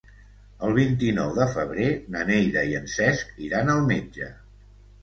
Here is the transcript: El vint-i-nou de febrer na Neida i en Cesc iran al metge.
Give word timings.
El 0.67 0.71
vint-i-nou 0.77 1.35
de 1.35 1.47
febrer 1.57 1.91
na 2.17 2.25
Neida 2.33 2.65
i 2.73 2.77
en 2.81 2.91
Cesc 2.99 3.39
iran 3.51 3.75
al 3.77 3.89
metge. 3.95 4.37